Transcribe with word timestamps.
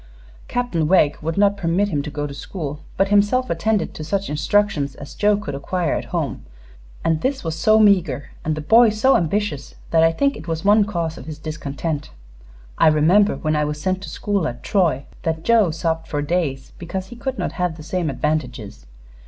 Captain 0.47 0.87
Wegg 0.87 1.17
would 1.21 1.37
not 1.37 1.55
permit 1.55 1.89
him 1.89 2.01
to 2.01 2.09
go 2.09 2.25
to 2.25 2.33
school, 2.33 2.79
but 2.97 3.09
himself 3.09 3.51
attended 3.51 3.93
to 3.93 4.03
such 4.03 4.31
instructions 4.31 4.95
as 4.95 5.13
Joe 5.13 5.37
could 5.37 5.53
acquire 5.53 5.93
at 5.93 6.05
home, 6.05 6.43
and 7.03 7.21
this 7.21 7.43
was 7.43 7.55
so 7.55 7.77
meager 7.79 8.31
and 8.43 8.55
the 8.55 8.61
boy 8.61 8.89
so 8.89 9.15
ambitious 9.15 9.75
that 9.91 10.01
I 10.01 10.11
think 10.11 10.35
it 10.35 10.47
was 10.47 10.65
one 10.65 10.85
cause 10.85 11.19
of 11.19 11.27
his 11.27 11.37
discontent. 11.37 12.09
I 12.79 12.87
remember, 12.87 13.35
when 13.35 13.55
I 13.55 13.63
was 13.63 13.79
sent 13.79 14.01
to 14.01 14.09
school 14.09 14.47
at 14.47 14.63
Troy, 14.63 15.05
that 15.21 15.43
Joe 15.43 15.69
sobbed 15.69 16.07
for 16.07 16.23
days 16.23 16.73
because 16.79 17.09
he 17.09 17.15
could 17.15 17.37
not 17.37 17.51
have 17.51 17.77
the 17.77 17.83
same 17.83 18.09
advantages. 18.09 18.87